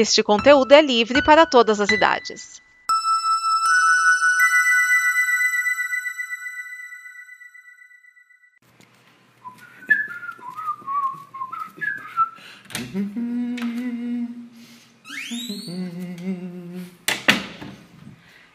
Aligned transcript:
Este 0.00 0.22
conteúdo 0.22 0.70
é 0.70 0.80
livre 0.80 1.20
para 1.24 1.44
todas 1.44 1.80
as 1.80 1.90
idades. 1.90 2.62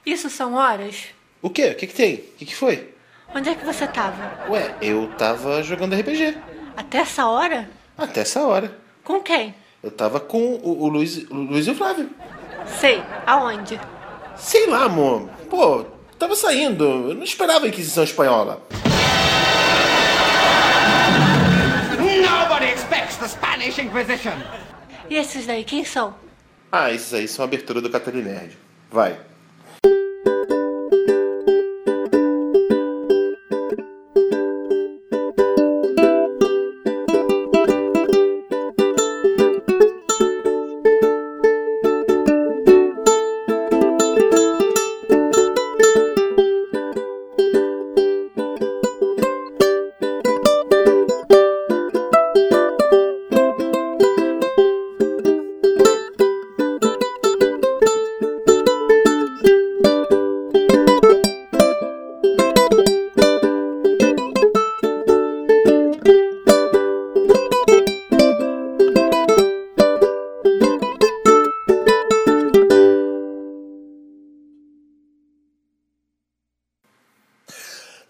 Isso 0.06 0.30
são 0.30 0.54
horas? 0.54 1.08
O 1.42 1.50
quê? 1.50 1.72
O 1.72 1.76
que, 1.76 1.88
que 1.88 1.94
tem? 1.94 2.16
O 2.16 2.20
que, 2.38 2.46
que 2.46 2.56
foi? 2.56 2.94
Onde 3.36 3.50
é 3.50 3.56
que 3.56 3.66
você 3.66 3.86
tava? 3.86 4.50
Ué, 4.50 4.78
eu 4.82 5.14
tava 5.18 5.62
jogando 5.62 5.94
RPG. 5.94 6.38
Até 6.78 7.00
essa 7.00 7.28
hora? 7.28 7.70
Até 7.98 8.22
essa 8.22 8.44
hora. 8.44 8.80
Com 9.04 9.22
quem? 9.22 9.54
Eu 9.84 9.92
tava 9.92 10.18
com 10.18 10.54
o, 10.64 10.84
o 10.84 10.88
Luiz, 10.88 11.30
o 11.30 11.36
Luiz 11.36 11.68
e 11.68 11.72
o 11.72 11.76
Flávio. 11.76 12.10
Sei. 12.80 13.04
Aonde? 13.28 13.78
Sei 14.38 14.66
lá, 14.68 14.86
amor. 14.86 15.30
Pô, 15.50 15.86
tava 16.18 16.38
saindo. 16.38 16.86
Eu 17.10 17.16
não 17.16 17.24
esperava 17.24 17.66
a 17.66 17.68
Inquisição 17.68 18.02
Espanhola. 18.06 18.66
Nobody 22.00 22.72
expects 22.74 23.18
the 23.18 23.28
Spanish 23.28 23.78
Inquisition. 23.78 24.32
E 25.10 25.18
esses 25.18 25.46
daí, 25.46 25.66
quem 25.66 25.84
são? 25.84 26.16
Ah, 26.72 26.90
esses 26.90 27.14
aí 27.14 27.28
são 27.28 27.44
a 27.44 27.48
abertura 27.48 27.82
do 27.82 27.90
Catalina 27.90 28.32
Nerd. 28.32 28.58
Vai. 28.90 29.20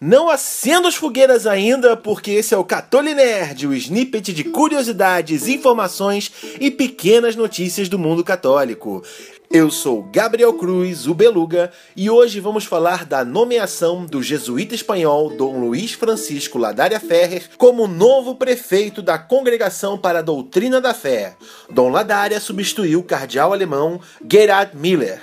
Não 0.06 0.28
acenda 0.28 0.86
as 0.86 0.96
fogueiras 0.96 1.46
ainda, 1.46 1.96
porque 1.96 2.32
esse 2.32 2.52
é 2.52 2.58
o 2.58 2.62
Catoli 2.62 3.14
Nerd, 3.14 3.66
o 3.66 3.72
snippet 3.72 4.34
de 4.34 4.44
curiosidades, 4.44 5.48
informações 5.48 6.30
e 6.60 6.70
pequenas 6.70 7.34
notícias 7.34 7.88
do 7.88 7.98
mundo 7.98 8.22
católico. 8.22 9.02
Eu 9.50 9.70
sou 9.70 10.02
Gabriel 10.02 10.52
Cruz, 10.52 11.06
o 11.06 11.14
Beluga, 11.14 11.72
e 11.96 12.10
hoje 12.10 12.38
vamos 12.38 12.66
falar 12.66 13.06
da 13.06 13.24
nomeação 13.24 14.04
do 14.04 14.22
jesuíta 14.22 14.74
espanhol 14.74 15.30
Dom 15.38 15.58
Luiz 15.58 15.92
Francisco 15.92 16.58
Ladaria 16.58 17.00
Ferrer 17.00 17.48
como 17.56 17.88
novo 17.88 18.34
prefeito 18.34 19.00
da 19.00 19.16
Congregação 19.16 19.96
para 19.96 20.18
a 20.18 20.22
Doutrina 20.22 20.82
da 20.82 20.92
Fé. 20.92 21.34
Dom 21.70 21.88
Ladaria 21.88 22.40
substituiu 22.40 23.00
o 23.00 23.04
cardeal 23.04 23.54
alemão 23.54 23.98
Gerhard 24.30 24.76
Miller. 24.76 25.22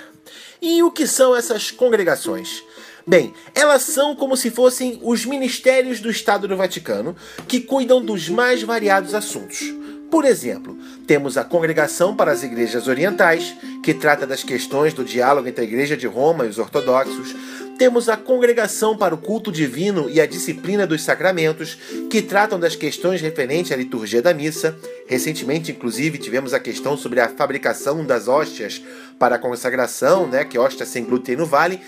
E 0.60 0.82
o 0.82 0.90
que 0.90 1.06
são 1.06 1.36
essas 1.36 1.70
congregações? 1.70 2.64
Bem, 3.06 3.34
elas 3.54 3.82
são 3.82 4.14
como 4.14 4.36
se 4.36 4.50
fossem 4.50 5.00
os 5.02 5.26
ministérios 5.26 5.98
do 6.00 6.10
Estado 6.10 6.46
do 6.46 6.56
Vaticano, 6.56 7.16
que 7.48 7.60
cuidam 7.60 8.04
dos 8.04 8.28
mais 8.28 8.62
variados 8.62 9.12
assuntos. 9.14 9.74
Por 10.08 10.24
exemplo, 10.24 10.76
temos 11.06 11.36
a 11.36 11.42
Congregação 11.42 12.14
para 12.14 12.30
as 12.30 12.42
Igrejas 12.42 12.86
Orientais, 12.86 13.56
que 13.82 13.94
trata 13.94 14.26
das 14.26 14.44
questões 14.44 14.94
do 14.94 15.04
diálogo 15.04 15.48
entre 15.48 15.62
a 15.64 15.66
Igreja 15.66 15.96
de 15.96 16.06
Roma 16.06 16.44
e 16.44 16.48
os 16.48 16.58
ortodoxos. 16.58 17.34
Temos 17.78 18.08
a 18.08 18.16
Congregação 18.16 18.96
para 18.96 19.14
o 19.14 19.18
Culto 19.18 19.50
Divino 19.50 20.08
e 20.08 20.20
a 20.20 20.26
Disciplina 20.26 20.86
dos 20.86 21.02
Sacramentos, 21.02 21.78
que 22.08 22.22
tratam 22.22 22.60
das 22.60 22.76
questões 22.76 23.20
referentes 23.20 23.72
à 23.72 23.76
liturgia 23.76 24.22
da 24.22 24.34
missa. 24.34 24.76
Recentemente, 25.08 25.72
inclusive, 25.72 26.18
tivemos 26.18 26.54
a 26.54 26.60
questão 26.60 26.96
sobre 26.96 27.18
a 27.18 27.30
fabricação 27.30 28.04
das 28.04 28.28
hóstias 28.28 28.80
para 29.18 29.36
a 29.36 29.38
consagração, 29.38 30.28
né, 30.28 30.44
que 30.44 30.58
hóstia 30.58 30.86
sem 30.86 31.04
glúten 31.04 31.36
no 31.36 31.46
vale 31.46 31.80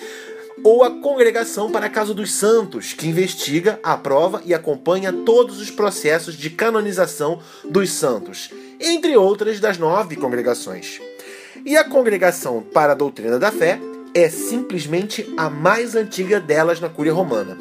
ou 0.62 0.84
a 0.84 0.90
Congregação 0.90 1.70
para 1.70 1.86
a 1.86 1.90
Casa 1.90 2.14
dos 2.14 2.32
Santos, 2.32 2.92
que 2.92 3.08
investiga, 3.08 3.78
aprova 3.82 4.42
e 4.44 4.54
acompanha 4.54 5.12
todos 5.12 5.60
os 5.60 5.70
processos 5.70 6.36
de 6.36 6.50
canonização 6.50 7.40
dos 7.64 7.90
santos, 7.90 8.50
entre 8.78 9.16
outras 9.16 9.58
das 9.58 9.78
nove 9.78 10.16
congregações. 10.16 11.00
E 11.64 11.76
a 11.76 11.84
Congregação 11.84 12.62
para 12.62 12.92
a 12.92 12.96
Doutrina 12.96 13.38
da 13.38 13.50
Fé 13.50 13.80
é 14.14 14.28
simplesmente 14.28 15.26
a 15.36 15.50
mais 15.50 15.96
antiga 15.96 16.38
delas 16.38 16.80
na 16.80 16.88
Cúria 16.88 17.12
Romana. 17.12 17.58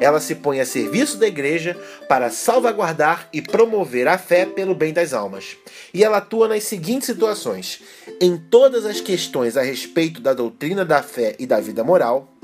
Ela 0.00 0.20
se 0.20 0.36
põe 0.36 0.60
a 0.60 0.66
serviço 0.66 1.16
da 1.16 1.26
Igreja 1.26 1.76
para 2.08 2.30
salvaguardar 2.30 3.28
e 3.32 3.42
promover 3.42 4.06
a 4.06 4.16
fé 4.16 4.46
pelo 4.46 4.74
bem 4.74 4.92
das 4.92 5.12
almas. 5.12 5.56
E 5.92 6.04
ela 6.04 6.18
atua 6.18 6.46
nas 6.46 6.64
seguintes 6.64 7.06
situações: 7.06 7.82
em 8.20 8.36
todas 8.36 8.84
as 8.84 9.00
questões 9.00 9.56
a 9.56 9.62
respeito 9.62 10.20
da 10.20 10.32
doutrina 10.32 10.84
da 10.84 11.02
fé 11.02 11.34
e 11.38 11.46
da 11.46 11.58
vida 11.60 11.82
moral, 11.82 12.35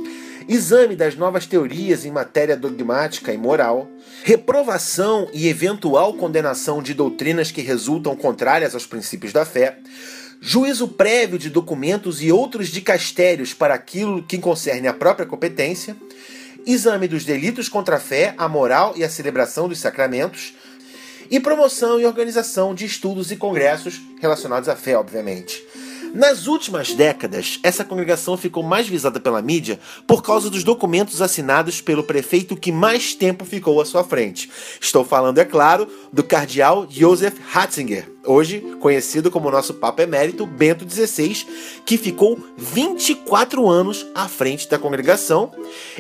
exame 0.49 0.97
das 0.97 1.15
novas 1.15 1.47
teorias 1.47 2.05
em 2.05 2.11
matéria 2.11 2.57
dogmática 2.57 3.33
e 3.33 3.39
moral, 3.39 3.89
reprovação 4.25 5.29
e 5.33 5.49
eventual 5.49 6.15
condenação 6.15 6.83
de 6.83 6.95
doutrinas 6.95 7.51
que 7.51 7.61
resultam 7.61 8.17
contrárias 8.17 8.75
aos 8.75 8.87
princípios 8.87 9.33
da 9.33 9.45
fé, 9.45 9.79
juízo 10.41 10.89
prévio 10.89 11.39
de 11.39 11.49
documentos 11.49 12.23
e 12.23 12.33
outros 12.33 12.69
dicastérios 12.69 13.55
para 13.55 13.75
aquilo 13.75 14.23
que 14.23 14.39
concerne 14.39 14.89
a 14.89 14.93
própria 14.93 15.27
competência, 15.27 15.97
exame 16.67 17.09
dos 17.09 17.25
delitos 17.25 17.69
contra 17.69 17.97
a 17.97 18.01
fé, 18.01 18.35
a 18.37 18.49
moral 18.49 18.95
e 18.97 19.05
a 19.05 19.09
celebração 19.09 19.69
dos 19.69 19.79
sacramentos, 19.79 20.55
e 21.31 21.41
promoção 21.41 21.99
e 21.99 22.05
organização 22.05 22.75
de 22.75 22.85
estudos 22.85 23.31
e 23.31 23.37
congressos 23.37 24.01
relacionados 24.21 24.69
à 24.69 24.77
fé, 24.77 24.99
obviamente. 24.99 25.65
Nas 26.15 26.47
últimas 26.47 26.93
décadas, 26.93 27.59
essa 27.63 27.87
congregação 27.87 28.37
ficou 28.37 28.63
mais 28.63 28.87
visada 28.87 29.19
pela 29.19 29.41
mídia 29.41 29.81
por 30.07 30.23
causa 30.23 30.51
dos 30.51 30.63
documentos 30.63 31.23
assinados 31.23 31.81
pelo 31.81 32.05
prefeito 32.05 32.55
que 32.55 32.71
mais 32.71 33.15
tempo 33.15 33.47
ficou 33.47 33.81
à 33.81 33.87
sua 33.87 34.05
frente. 34.05 34.51
Estou 34.79 35.05
falando, 35.05 35.39
é 35.39 35.45
claro, 35.47 35.89
do 36.13 36.23
cardeal 36.23 36.87
Joseph 36.87 37.39
Ratzinger, 37.49 38.13
hoje 38.27 38.61
conhecido 38.79 39.31
como 39.31 39.51
nosso 39.51 39.73
Papa 39.73 40.03
Emérito 40.03 40.45
Bento 40.45 40.87
XVI, 40.87 41.47
que 41.87 41.97
ficou 41.97 42.39
24 42.59 43.67
anos 43.67 44.07
à 44.15 44.29
frente 44.29 44.69
da 44.69 44.79
congregação 44.79 45.51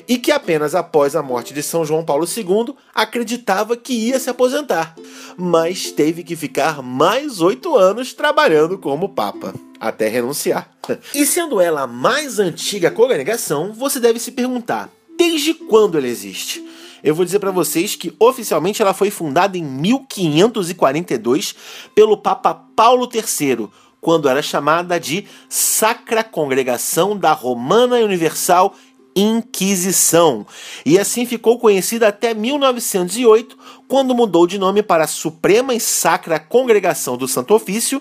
e 0.06 0.18
que 0.18 0.30
apenas 0.30 0.74
após 0.74 1.16
a 1.16 1.22
morte 1.22 1.54
de 1.54 1.62
São 1.62 1.86
João 1.86 2.04
Paulo 2.04 2.26
II 2.26 2.74
acreditava 2.94 3.78
que 3.78 3.94
ia 3.94 4.20
se 4.20 4.28
aposentar, 4.28 4.94
mas 5.38 5.90
teve 5.90 6.22
que 6.22 6.36
ficar 6.36 6.82
mais 6.82 7.40
oito 7.40 7.74
anos 7.78 8.12
trabalhando 8.12 8.76
como 8.76 9.08
Papa 9.08 9.54
até 9.82 10.06
renunciar. 10.06 10.70
E 11.12 11.26
sendo 11.26 11.60
ela 11.60 11.82
a 11.82 11.86
mais 11.86 12.38
antiga 12.38 12.90
congregação, 12.90 13.72
você 13.72 13.98
deve 13.98 14.20
se 14.20 14.30
perguntar: 14.30 14.88
desde 15.18 15.52
quando 15.54 15.98
ela 15.98 16.06
existe? 16.06 16.64
Eu 17.02 17.16
vou 17.16 17.24
dizer 17.24 17.40
para 17.40 17.50
vocês 17.50 17.96
que 17.96 18.14
oficialmente 18.18 18.80
ela 18.80 18.94
foi 18.94 19.10
fundada 19.10 19.58
em 19.58 19.64
1542 19.64 21.56
pelo 21.96 22.16
Papa 22.16 22.54
Paulo 22.54 23.08
III, 23.12 23.68
quando 24.00 24.28
era 24.28 24.40
chamada 24.40 25.00
de 25.00 25.26
Sacra 25.48 26.22
Congregação 26.22 27.16
da 27.16 27.32
Romana 27.32 27.96
Universal 27.96 28.76
Inquisição. 29.16 30.46
E 30.86 30.98
assim 30.98 31.26
ficou 31.26 31.58
conhecida 31.58 32.06
até 32.08 32.32
1908, 32.32 33.58
quando 33.88 34.14
mudou 34.14 34.46
de 34.46 34.56
nome 34.56 34.82
para 34.82 35.08
Suprema 35.08 35.74
e 35.74 35.80
Sacra 35.80 36.38
Congregação 36.38 37.16
do 37.16 37.26
Santo 37.26 37.52
Ofício 37.52 38.00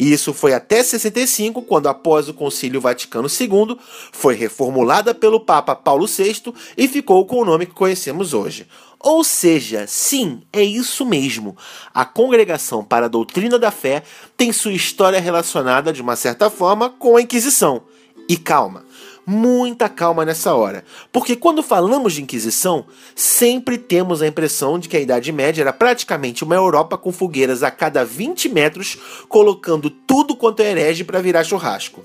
e 0.00 0.10
isso 0.14 0.32
foi 0.32 0.54
até 0.54 0.82
65, 0.82 1.60
quando, 1.60 1.86
após 1.86 2.26
o 2.26 2.32
Concílio 2.32 2.80
Vaticano 2.80 3.28
II, 3.28 3.76
foi 4.10 4.34
reformulada 4.34 5.14
pelo 5.14 5.38
Papa 5.38 5.76
Paulo 5.76 6.06
VI 6.06 6.54
e 6.74 6.88
ficou 6.88 7.26
com 7.26 7.36
o 7.36 7.44
nome 7.44 7.66
que 7.66 7.74
conhecemos 7.74 8.32
hoje. 8.32 8.66
Ou 8.98 9.22
seja, 9.22 9.86
sim, 9.86 10.40
é 10.50 10.62
isso 10.62 11.04
mesmo. 11.04 11.54
A 11.92 12.06
Congregação 12.06 12.82
para 12.82 13.06
a 13.06 13.10
Doutrina 13.10 13.58
da 13.58 13.70
Fé 13.70 14.02
tem 14.38 14.54
sua 14.54 14.72
história 14.72 15.20
relacionada, 15.20 15.92
de 15.92 16.00
uma 16.00 16.16
certa 16.16 16.48
forma, 16.48 16.88
com 16.88 17.18
a 17.18 17.20
Inquisição. 17.20 17.82
E 18.26 18.38
calma, 18.38 18.86
muita 19.30 19.88
calma 19.88 20.24
nessa 20.24 20.54
hora, 20.54 20.84
porque 21.12 21.36
quando 21.36 21.62
falamos 21.62 22.14
de 22.14 22.22
Inquisição, 22.22 22.84
sempre 23.14 23.78
temos 23.78 24.20
a 24.20 24.26
impressão 24.26 24.76
de 24.76 24.88
que 24.88 24.96
a 24.96 25.00
Idade 25.00 25.30
Média 25.30 25.62
era 25.62 25.72
praticamente 25.72 26.42
uma 26.42 26.56
Europa 26.56 26.98
com 26.98 27.12
fogueiras 27.12 27.62
a 27.62 27.70
cada 27.70 28.04
20 28.04 28.48
metros, 28.48 28.98
colocando 29.28 29.88
tudo 29.88 30.34
quanto 30.34 30.60
é 30.60 30.72
herege 30.72 31.04
para 31.04 31.22
virar 31.22 31.44
churrasco. 31.44 32.04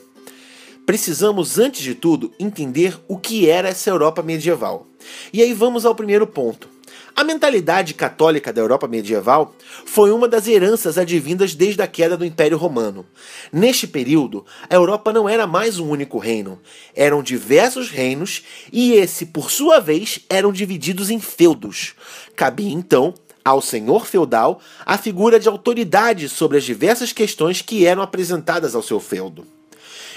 Precisamos, 0.86 1.58
antes 1.58 1.82
de 1.82 1.96
tudo, 1.96 2.32
entender 2.40 2.96
o 3.08 3.18
que 3.18 3.50
era 3.50 3.70
essa 3.70 3.90
Europa 3.90 4.22
medieval. 4.22 4.86
E 5.34 5.42
aí 5.42 5.52
vamos 5.52 5.84
ao 5.84 5.96
primeiro 5.96 6.28
ponto. 6.28 6.75
A 7.16 7.24
mentalidade 7.24 7.94
católica 7.94 8.52
da 8.52 8.60
Europa 8.60 8.90
medieval 8.90 9.56
foi 9.86 10.12
uma 10.12 10.28
das 10.28 10.50
heranças 10.50 10.98
advindas 10.98 11.56
desde 11.56 11.82
a 11.82 11.88
queda 11.88 12.18
do 12.18 12.26
Império 12.26 12.58
Romano. 12.58 13.06
Neste 13.54 13.88
período, 13.88 14.46
a 14.70 14.76
Europa 14.76 15.14
não 15.14 15.30
era 15.30 15.48
mais 15.48 15.80
um 15.80 15.88
único 15.88 16.18
reino, 16.18 16.60
eram 16.94 17.24
diversos 17.24 17.90
reinos 17.90 18.44
e 18.70 18.96
esse, 18.96 19.28
por 19.28 19.50
sua 19.50 19.80
vez, 19.80 20.20
eram 20.30 20.52
divididos 20.52 21.10
em 21.10 21.22
feudos. 21.22 21.94
Cabia 22.36 22.74
então 22.74 23.14
ao 23.46 23.62
senhor 23.62 24.06
feudal 24.06 24.60
a 24.86 24.98
figura 24.98 25.40
de 25.40 25.48
autoridade 25.48 26.28
sobre 26.28 26.58
as 26.58 26.66
diversas 26.66 27.14
questões 27.14 27.62
que 27.62 27.86
eram 27.86 28.02
apresentadas 28.02 28.76
ao 28.76 28.82
seu 28.82 29.00
feudo. 29.00 29.55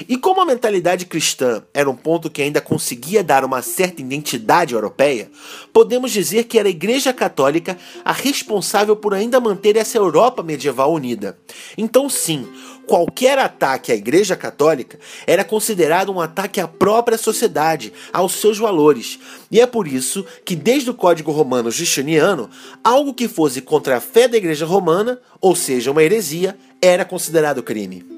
E 0.07 0.17
como 0.17 0.41
a 0.41 0.47
mentalidade 0.47 1.07
cristã 1.07 1.63
era 1.75 1.91
um 1.91 1.97
ponto 1.97 2.31
que 2.31 2.43
ainda 2.43 2.61
conseguia 2.61 3.25
dar 3.25 3.45
uma 3.45 3.63
certa 3.63 4.01
identidade 4.01 4.75
europeia, 4.75 5.31
podemos 5.73 6.13
dizer 6.13 6.45
que 6.45 6.59
era 6.59 6.69
a 6.69 6.71
Igreja 6.71 7.13
Católica 7.13 7.77
a 8.05 8.13
responsável 8.13 8.95
por 8.95 9.15
ainda 9.15 9.41
manter 9.41 9.77
essa 9.77 9.99
Europa 9.99 10.43
medieval 10.43 10.93
unida. 10.93 11.37
Então, 11.77 12.09
sim, 12.09 12.47
qualquer 12.87 13.39
ataque 13.39 13.91
à 13.91 13.97
Igreja 13.97 14.37
Católica 14.37 14.99
era 15.27 15.43
considerado 15.43 16.13
um 16.13 16.21
ataque 16.21 16.61
à 16.61 16.69
própria 16.69 17.19
sociedade, 17.19 17.93
aos 18.13 18.35
seus 18.35 18.59
valores. 18.59 19.19
E 19.51 19.61
é 19.61 19.67
por 19.67 19.89
isso 19.89 20.25
que, 20.45 20.55
desde 20.55 20.91
o 20.91 20.95
Código 20.95 21.33
Romano 21.33 21.71
Justiniano, 21.71 22.49
algo 22.85 23.15
que 23.15 23.27
fosse 23.27 23.61
contra 23.61 23.97
a 23.97 24.01
fé 24.01 24.29
da 24.29 24.37
Igreja 24.37 24.65
Romana, 24.65 25.21
ou 25.41 25.57
seja, 25.57 25.91
uma 25.91 26.03
heresia, 26.03 26.57
era 26.81 27.05
considerado 27.05 27.63
crime. 27.63 28.18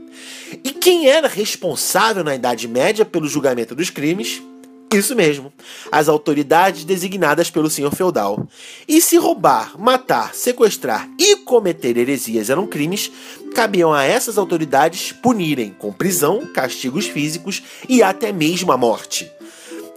E 0.65 0.73
quem 0.73 1.09
era 1.09 1.29
responsável 1.29 2.25
na 2.25 2.35
Idade 2.35 2.67
Média 2.67 3.05
pelo 3.05 3.29
julgamento 3.29 3.75
dos 3.75 3.91
crimes? 3.91 4.43
Isso 4.93 5.15
mesmo, 5.15 5.53
as 5.93 6.09
autoridades 6.09 6.85
designadas 6.85 7.49
pelo 7.49 7.71
senhor 7.71 7.95
feudal. 7.95 8.49
E 8.89 9.01
se 9.01 9.17
roubar, 9.17 9.79
matar, 9.79 10.35
sequestrar 10.35 11.09
e 11.17 11.37
cometer 11.37 11.97
heresias 11.97 12.51
eram 12.51 12.67
crimes, 12.67 13.09
cabiam 13.55 13.93
a 13.93 14.03
essas 14.03 14.37
autoridades 14.37 15.13
punirem 15.13 15.71
com 15.79 15.93
prisão, 15.93 16.45
castigos 16.53 17.07
físicos 17.07 17.63
e 17.89 18.03
até 18.03 18.33
mesmo 18.33 18.73
a 18.73 18.77
morte. 18.77 19.31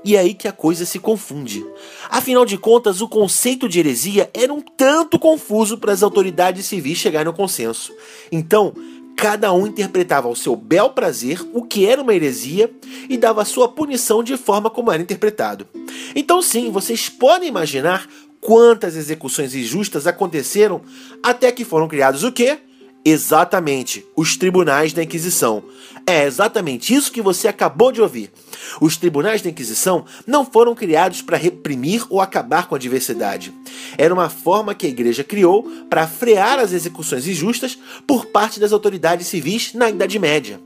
E 0.05 0.15
é 0.15 0.19
aí 0.19 0.33
que 0.35 0.47
a 0.47 0.51
coisa 0.51 0.85
se 0.85 0.99
confunde. 0.99 1.65
Afinal 2.09 2.45
de 2.45 2.57
contas, 2.57 3.01
o 3.01 3.07
conceito 3.07 3.67
de 3.67 3.79
heresia 3.79 4.29
era 4.31 4.53
um 4.53 4.61
tanto 4.61 5.17
confuso 5.17 5.77
para 5.77 5.93
as 5.93 6.03
autoridades 6.03 6.67
civis 6.67 6.99
chegarem 6.99 7.27
ao 7.27 7.33
consenso. 7.33 7.91
Então, 8.31 8.73
Cada 9.15 9.53
um 9.53 9.67
interpretava 9.67 10.27
ao 10.27 10.35
seu 10.35 10.55
bel 10.55 10.89
prazer 10.89 11.39
o 11.53 11.63
que 11.63 11.85
era 11.85 12.01
uma 12.01 12.13
heresia 12.13 12.69
e 13.07 13.17
dava 13.17 13.45
sua 13.45 13.67
punição 13.67 14.23
de 14.23 14.35
forma 14.35 14.69
como 14.69 14.91
era 14.91 15.01
interpretado. 15.01 15.67
Então, 16.15 16.41
sim, 16.41 16.71
vocês 16.71 17.09
podem 17.09 17.47
imaginar 17.47 18.07
quantas 18.41 18.95
execuções 18.95 19.55
injustas 19.55 20.05
aconteceram 20.05 20.81
até 21.21 21.51
que 21.51 21.63
foram 21.63 21.87
criados 21.87 22.23
o 22.23 22.31
quê? 22.31 22.59
Exatamente, 23.05 24.05
os 24.15 24.37
tribunais 24.37 24.93
da 24.93 25.03
Inquisição. 25.03 25.63
É 26.07 26.25
exatamente 26.25 26.93
isso 26.93 27.11
que 27.11 27.21
você 27.21 27.47
acabou 27.47 27.91
de 27.91 28.01
ouvir. 28.01 28.31
Os 28.79 28.95
tribunais 28.95 29.41
da 29.41 29.49
Inquisição 29.49 30.05
não 30.25 30.45
foram 30.45 30.73
criados 30.73 31.21
para 31.21 31.37
reprimir 31.37 32.05
ou 32.09 32.21
acabar 32.21 32.67
com 32.67 32.75
a 32.75 32.79
diversidade. 32.79 33.53
Era 33.97 34.13
uma 34.13 34.29
forma 34.29 34.73
que 34.73 34.85
a 34.85 34.89
igreja 34.89 35.23
criou 35.23 35.63
para 35.89 36.07
frear 36.07 36.59
as 36.59 36.71
execuções 36.71 37.27
injustas 37.27 37.77
por 38.07 38.27
parte 38.27 38.59
das 38.59 38.71
autoridades 38.71 39.27
civis 39.27 39.73
na 39.73 39.89
Idade 39.89 40.17
Média. 40.17 40.59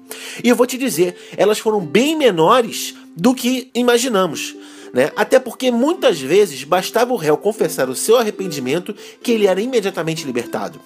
E 0.43 0.49
eu 0.49 0.55
vou 0.55 0.67
te 0.67 0.77
dizer, 0.77 1.15
elas 1.35 1.57
foram 1.57 1.79
bem 1.79 2.15
menores 2.15 2.95
do 3.15 3.33
que 3.33 3.69
imaginamos. 3.73 4.55
Né? 4.93 5.11
Até 5.15 5.39
porque 5.39 5.71
muitas 5.71 6.19
vezes 6.19 6.63
bastava 6.63 7.13
o 7.13 7.17
réu 7.17 7.37
confessar 7.37 7.89
o 7.89 7.95
seu 7.95 8.17
arrependimento 8.17 8.95
que 9.21 9.31
ele 9.31 9.47
era 9.47 9.59
imediatamente 9.59 10.25
libertado. 10.25 10.79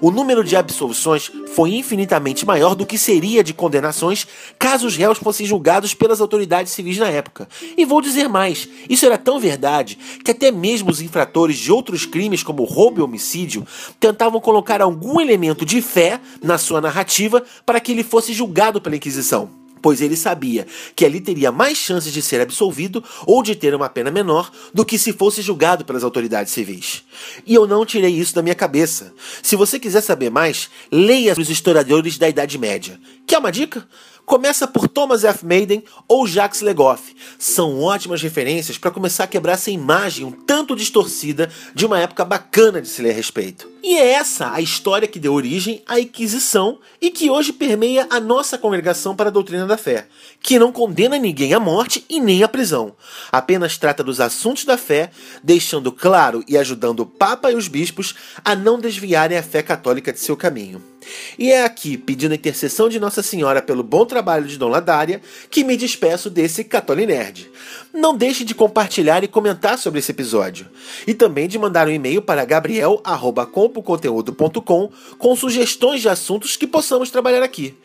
O 0.00 0.10
número 0.10 0.44
de 0.44 0.56
absolvições 0.56 1.30
foi 1.54 1.74
infinitamente 1.74 2.46
maior 2.46 2.74
do 2.74 2.86
que 2.86 2.98
seria 2.98 3.42
de 3.42 3.54
condenações 3.54 4.26
caso 4.58 4.86
os 4.86 4.96
réus 4.96 5.18
fossem 5.18 5.46
julgados 5.46 5.94
pelas 5.94 6.20
autoridades 6.20 6.72
civis 6.72 6.98
na 6.98 7.08
época. 7.08 7.48
E 7.76 7.84
vou 7.84 8.00
dizer 8.00 8.28
mais: 8.28 8.68
isso 8.88 9.06
era 9.06 9.18
tão 9.18 9.38
verdade 9.38 9.98
que 10.24 10.30
até 10.30 10.50
mesmo 10.50 10.90
os 10.90 11.00
infratores 11.00 11.56
de 11.56 11.72
outros 11.72 12.06
crimes, 12.06 12.42
como 12.42 12.64
roubo 12.64 13.00
e 13.00 13.02
homicídio, 13.02 13.66
tentavam 13.98 14.40
colocar 14.40 14.80
algum 14.80 15.20
elemento 15.20 15.64
de 15.64 15.80
fé 15.80 16.20
na 16.42 16.58
sua 16.58 16.80
narrativa 16.80 17.42
para 17.64 17.80
que 17.80 17.92
ele 17.92 18.04
fosse 18.04 18.32
julgado 18.32 18.80
pela 18.80 18.96
Inquisição 18.96 19.63
pois 19.84 20.00
ele 20.00 20.16
sabia 20.16 20.66
que 20.96 21.04
ali 21.04 21.20
teria 21.20 21.52
mais 21.52 21.76
chances 21.76 22.10
de 22.10 22.22
ser 22.22 22.40
absolvido 22.40 23.04
ou 23.26 23.42
de 23.42 23.54
ter 23.54 23.74
uma 23.74 23.86
pena 23.86 24.10
menor 24.10 24.50
do 24.72 24.82
que 24.82 24.96
se 24.96 25.12
fosse 25.12 25.42
julgado 25.42 25.84
pelas 25.84 26.02
autoridades 26.02 26.54
civis. 26.54 27.04
E 27.46 27.54
eu 27.54 27.66
não 27.66 27.84
tirei 27.84 28.10
isso 28.10 28.34
da 28.34 28.40
minha 28.40 28.54
cabeça. 28.54 29.12
Se 29.42 29.54
você 29.56 29.78
quiser 29.78 30.00
saber 30.00 30.30
mais, 30.30 30.70
leia 30.90 31.34
os 31.38 31.50
historiadores 31.50 32.16
da 32.16 32.26
Idade 32.26 32.56
Média. 32.56 32.98
Quer 33.26 33.36
uma 33.36 33.52
dica? 33.52 33.86
Começa 34.26 34.66
por 34.66 34.88
Thomas 34.88 35.22
F. 35.22 35.44
Maiden 35.44 35.84
ou 36.08 36.26
Jacques 36.26 36.62
Legoff. 36.62 37.14
São 37.38 37.80
ótimas 37.80 38.22
referências 38.22 38.78
para 38.78 38.90
começar 38.90 39.24
a 39.24 39.26
quebrar 39.26 39.52
essa 39.52 39.70
imagem 39.70 40.24
um 40.24 40.30
tanto 40.32 40.74
distorcida 40.74 41.50
de 41.74 41.84
uma 41.84 42.00
época 42.00 42.24
bacana 42.24 42.80
de 42.80 42.88
se 42.88 43.02
ler 43.02 43.10
a 43.10 43.14
respeito. 43.14 43.68
E 43.82 43.98
é 43.98 44.12
essa 44.12 44.50
a 44.50 44.62
história 44.62 45.06
que 45.06 45.20
deu 45.20 45.34
origem 45.34 45.82
à 45.86 46.00
Inquisição 46.00 46.78
e 47.02 47.10
que 47.10 47.28
hoje 47.28 47.52
permeia 47.52 48.06
a 48.08 48.18
nossa 48.18 48.56
congregação 48.56 49.14
para 49.14 49.28
a 49.28 49.32
doutrina 49.32 49.66
da 49.66 49.76
fé, 49.76 50.08
que 50.40 50.58
não 50.58 50.72
condena 50.72 51.18
ninguém 51.18 51.52
à 51.52 51.60
morte 51.60 52.02
e 52.08 52.18
nem 52.18 52.42
à 52.42 52.48
prisão. 52.48 52.96
Apenas 53.30 53.76
trata 53.76 54.02
dos 54.02 54.20
assuntos 54.20 54.64
da 54.64 54.78
fé, 54.78 55.10
deixando 55.42 55.92
claro 55.92 56.42
e 56.48 56.56
ajudando 56.56 57.00
o 57.00 57.06
Papa 57.06 57.52
e 57.52 57.56
os 57.56 57.68
bispos 57.68 58.14
a 58.42 58.56
não 58.56 58.80
desviarem 58.80 59.36
a 59.36 59.42
fé 59.42 59.62
católica 59.62 60.14
de 60.14 60.20
seu 60.20 60.34
caminho. 60.34 60.93
E 61.38 61.52
é 61.52 61.64
aqui, 61.64 61.96
pedindo 61.96 62.32
a 62.32 62.36
intercessão 62.36 62.88
de 62.88 62.98
Nossa 63.00 63.22
Senhora 63.22 63.62
pelo 63.62 63.82
bom 63.82 64.04
trabalho 64.04 64.46
de 64.46 64.58
Dona 64.58 64.80
Dária, 64.80 65.22
que 65.50 65.64
me 65.64 65.76
despeço 65.76 66.30
desse 66.30 66.64
Nerd. 67.06 67.50
Não 67.92 68.16
deixe 68.16 68.44
de 68.44 68.54
compartilhar 68.54 69.24
e 69.24 69.28
comentar 69.28 69.78
sobre 69.78 70.00
esse 70.00 70.10
episódio. 70.10 70.66
E 71.06 71.14
também 71.14 71.46
de 71.48 71.58
mandar 71.58 71.86
um 71.86 71.92
e-mail 71.92 72.22
para 72.22 72.44
gabriel.compoconteúdo.com 72.44 74.90
com 75.18 75.36
sugestões 75.36 76.00
de 76.00 76.08
assuntos 76.08 76.56
que 76.56 76.66
possamos 76.66 77.10
trabalhar 77.10 77.42
aqui. 77.42 77.76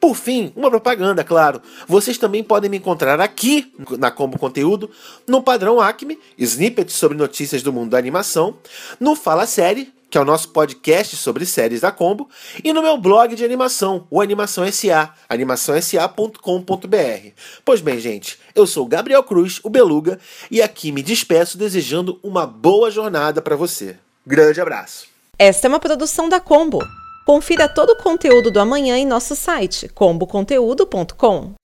Por 0.00 0.14
fim, 0.14 0.52
uma 0.54 0.70
propaganda, 0.70 1.24
claro. 1.24 1.60
Vocês 1.86 2.16
também 2.16 2.44
podem 2.44 2.70
me 2.70 2.76
encontrar 2.76 3.20
aqui 3.20 3.72
na 3.98 4.10
Combo 4.10 4.38
Conteúdo, 4.38 4.90
no 5.26 5.42
padrão 5.42 5.80
Acme, 5.80 6.18
snippets 6.38 6.94
sobre 6.94 7.18
notícias 7.18 7.62
do 7.62 7.72
mundo 7.72 7.90
da 7.90 7.98
animação, 7.98 8.56
no 9.00 9.16
Fala 9.16 9.44
Série, 9.44 9.92
que 10.10 10.16
é 10.16 10.20
o 10.20 10.24
nosso 10.24 10.50
podcast 10.50 11.16
sobre 11.16 11.44
séries 11.44 11.80
da 11.80 11.90
Combo, 11.90 12.28
e 12.62 12.72
no 12.72 12.82
meu 12.82 12.98
blog 12.98 13.34
de 13.34 13.44
animação, 13.44 14.06
o 14.10 14.20
Animação 14.20 14.70
SA, 14.70 15.14
animaçãosa.com.br. 15.28 17.32
Pois 17.64 17.80
bem, 17.80 17.98
gente, 17.98 18.38
eu 18.54 18.66
sou 18.66 18.86
Gabriel 18.86 19.22
Cruz, 19.22 19.60
o 19.62 19.70
Beluga, 19.70 20.18
e 20.50 20.62
aqui 20.62 20.90
me 20.90 21.02
despeço 21.02 21.58
desejando 21.58 22.18
uma 22.22 22.46
boa 22.46 22.90
jornada 22.90 23.42
para 23.42 23.56
você. 23.56 23.96
Grande 24.26 24.60
abraço. 24.60 25.06
Esta 25.38 25.66
é 25.66 25.68
uma 25.68 25.80
produção 25.80 26.28
da 26.28 26.40
Combo. 26.40 26.80
Confira 27.24 27.68
todo 27.68 27.90
o 27.90 27.96
conteúdo 27.96 28.50
do 28.50 28.58
amanhã 28.58 28.96
em 28.96 29.06
nosso 29.06 29.36
site 29.36 29.88
comboconteúdo.com. 29.88 31.57